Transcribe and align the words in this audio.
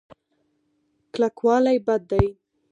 کلکوالی 1.13 1.77
بد 1.85 2.01
دی. 2.09 2.25